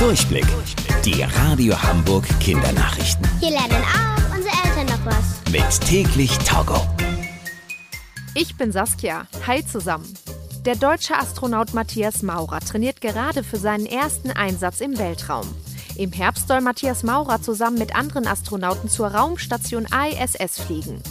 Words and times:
Durchblick. 0.00 0.46
Die 1.04 1.22
Radio 1.22 1.74
Hamburg 1.82 2.24
Kindernachrichten. 2.40 3.28
Hier 3.38 3.50
lernen 3.50 3.84
auch 3.84 4.34
unsere 4.34 4.54
Eltern 4.64 4.86
noch 4.86 5.04
was. 5.04 5.52
Mit 5.52 5.86
täglich 5.86 6.38
Togo. 6.38 6.80
Ich 8.34 8.56
bin 8.56 8.72
Saskia. 8.72 9.26
Hi 9.46 9.62
zusammen. 9.62 10.10
Der 10.64 10.76
deutsche 10.76 11.18
Astronaut 11.18 11.74
Matthias 11.74 12.22
Maurer 12.22 12.60
trainiert 12.60 13.02
gerade 13.02 13.44
für 13.44 13.58
seinen 13.58 13.84
ersten 13.84 14.30
Einsatz 14.30 14.80
im 14.80 14.96
Weltraum. 14.96 15.46
Im 15.96 16.12
Herbst 16.12 16.48
soll 16.48 16.62
Matthias 16.62 17.02
Maurer 17.02 17.42
zusammen 17.42 17.76
mit 17.76 17.94
anderen 17.94 18.26
Astronauten 18.26 18.88
zur 18.88 19.08
Raumstation 19.08 19.84
ISS 19.84 20.62
fliegen. 20.62 21.02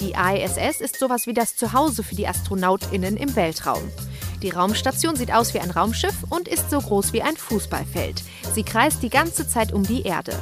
Die 0.00 0.12
ISS 0.12 0.80
ist 0.80 0.98
sowas 0.98 1.26
wie 1.26 1.34
das 1.34 1.54
Zuhause 1.54 2.02
für 2.02 2.14
die 2.14 2.26
AstronautInnen 2.26 3.18
im 3.18 3.36
Weltraum. 3.36 3.82
Die 4.42 4.50
Raumstation 4.50 5.16
sieht 5.16 5.32
aus 5.32 5.52
wie 5.54 5.60
ein 5.60 5.70
Raumschiff 5.70 6.14
und 6.30 6.48
ist 6.48 6.70
so 6.70 6.80
groß 6.80 7.12
wie 7.12 7.22
ein 7.22 7.36
Fußballfeld. 7.36 8.22
Sie 8.54 8.62
kreist 8.62 9.02
die 9.02 9.10
ganze 9.10 9.48
Zeit 9.48 9.72
um 9.72 9.82
die 9.82 10.02
Erde. 10.02 10.38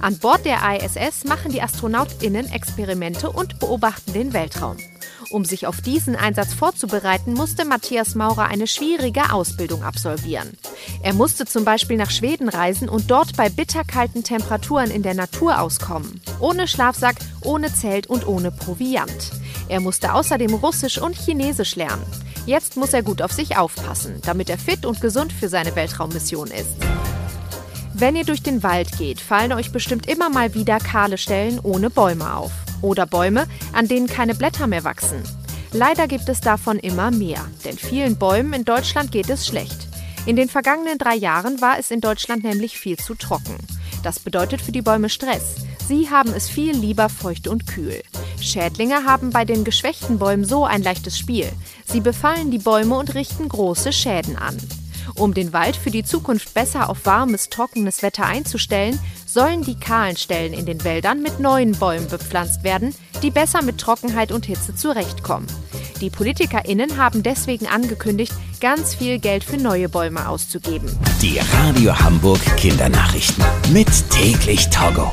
An 0.00 0.18
Bord 0.18 0.44
der 0.44 0.58
ISS 0.62 1.24
machen 1.24 1.52
die 1.52 1.62
AstronautInnen 1.62 2.50
Experimente 2.50 3.30
und 3.30 3.58
beobachten 3.60 4.12
den 4.12 4.32
Weltraum. 4.32 4.76
Um 5.30 5.44
sich 5.44 5.66
auf 5.66 5.80
diesen 5.80 6.14
Einsatz 6.14 6.54
vorzubereiten, 6.54 7.34
musste 7.34 7.64
Matthias 7.64 8.14
Maurer 8.14 8.46
eine 8.46 8.66
schwierige 8.66 9.32
Ausbildung 9.32 9.82
absolvieren. 9.82 10.56
Er 11.02 11.14
musste 11.14 11.46
zum 11.46 11.64
Beispiel 11.64 11.96
nach 11.96 12.10
Schweden 12.10 12.48
reisen 12.48 12.88
und 12.88 13.10
dort 13.10 13.36
bei 13.36 13.48
bitterkalten 13.48 14.22
Temperaturen 14.22 14.90
in 14.90 15.02
der 15.02 15.14
Natur 15.14 15.60
auskommen. 15.60 16.20
Ohne 16.38 16.68
Schlafsack, 16.68 17.16
ohne 17.42 17.74
Zelt 17.74 18.06
und 18.06 18.26
ohne 18.26 18.52
Proviant. 18.52 19.32
Er 19.68 19.80
musste 19.80 20.14
außerdem 20.14 20.54
Russisch 20.54 20.98
und 20.98 21.16
Chinesisch 21.16 21.74
lernen. 21.74 22.06
Jetzt 22.46 22.76
muss 22.76 22.94
er 22.94 23.02
gut 23.02 23.22
auf 23.22 23.32
sich 23.32 23.56
aufpassen, 23.56 24.20
damit 24.24 24.48
er 24.48 24.58
fit 24.58 24.86
und 24.86 25.00
gesund 25.00 25.32
für 25.32 25.48
seine 25.48 25.74
Weltraummission 25.74 26.48
ist. 26.48 26.70
Wenn 27.92 28.14
ihr 28.14 28.24
durch 28.24 28.42
den 28.42 28.62
Wald 28.62 28.96
geht, 28.98 29.20
fallen 29.20 29.52
euch 29.52 29.72
bestimmt 29.72 30.06
immer 30.08 30.30
mal 30.30 30.54
wieder 30.54 30.78
kahle 30.78 31.18
Stellen 31.18 31.58
ohne 31.60 31.90
Bäume 31.90 32.34
auf. 32.34 32.52
Oder 32.82 33.04
Bäume, 33.06 33.46
an 33.72 33.88
denen 33.88 34.06
keine 34.06 34.34
Blätter 34.34 34.68
mehr 34.68 34.84
wachsen. 34.84 35.22
Leider 35.72 36.06
gibt 36.06 36.28
es 36.28 36.40
davon 36.40 36.78
immer 36.78 37.10
mehr, 37.10 37.44
denn 37.64 37.76
vielen 37.76 38.16
Bäumen 38.16 38.52
in 38.52 38.64
Deutschland 38.64 39.10
geht 39.10 39.28
es 39.28 39.46
schlecht. 39.46 39.88
In 40.24 40.36
den 40.36 40.48
vergangenen 40.48 40.98
drei 40.98 41.16
Jahren 41.16 41.60
war 41.60 41.78
es 41.78 41.90
in 41.90 42.00
Deutschland 42.00 42.44
nämlich 42.44 42.78
viel 42.78 42.96
zu 42.96 43.14
trocken. 43.14 43.56
Das 44.04 44.20
bedeutet 44.20 44.60
für 44.60 44.72
die 44.72 44.82
Bäume 44.82 45.08
Stress. 45.08 45.56
Sie 45.88 46.10
haben 46.10 46.32
es 46.32 46.48
viel 46.48 46.76
lieber 46.76 47.08
feucht 47.08 47.48
und 47.48 47.66
kühl. 47.66 48.02
Schädlinge 48.40 49.04
haben 49.04 49.30
bei 49.30 49.44
den 49.44 49.64
geschwächten 49.64 50.18
Bäumen 50.18 50.44
so 50.44 50.64
ein 50.64 50.82
leichtes 50.82 51.18
Spiel. 51.18 51.50
Sie 51.84 52.00
befallen 52.00 52.50
die 52.50 52.58
Bäume 52.58 52.96
und 52.96 53.14
richten 53.14 53.48
große 53.48 53.92
Schäden 53.92 54.36
an. 54.36 54.56
Um 55.14 55.34
den 55.34 55.52
Wald 55.52 55.76
für 55.76 55.90
die 55.90 56.04
Zukunft 56.04 56.52
besser 56.52 56.90
auf 56.90 57.06
warmes, 57.06 57.48
trockenes 57.48 58.02
Wetter 58.02 58.26
einzustellen, 58.26 58.98
sollen 59.24 59.62
die 59.62 59.78
kahlen 59.78 60.16
Stellen 60.16 60.52
in 60.52 60.66
den 60.66 60.84
Wäldern 60.84 61.22
mit 61.22 61.40
neuen 61.40 61.72
Bäumen 61.72 62.08
bepflanzt 62.08 62.64
werden, 62.64 62.94
die 63.22 63.30
besser 63.30 63.62
mit 63.62 63.78
Trockenheit 63.78 64.32
und 64.32 64.46
Hitze 64.46 64.74
zurechtkommen. 64.74 65.46
Die 66.00 66.10
PolitikerInnen 66.10 66.98
haben 66.98 67.22
deswegen 67.22 67.66
angekündigt, 67.66 68.32
ganz 68.60 68.94
viel 68.94 69.18
Geld 69.18 69.44
für 69.44 69.56
neue 69.56 69.88
Bäume 69.88 70.28
auszugeben. 70.28 70.88
Die 71.22 71.38
Radio 71.38 71.98
Hamburg 71.98 72.40
Kindernachrichten. 72.56 73.44
Mit 73.72 73.88
täglich 74.10 74.68
Togo. 74.68 75.10